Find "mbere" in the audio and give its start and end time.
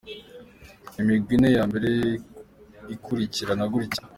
1.69-1.89